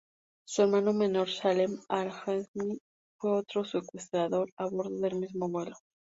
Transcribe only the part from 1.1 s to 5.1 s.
Salem al-Hazmi, fue otro secuestrador a bordo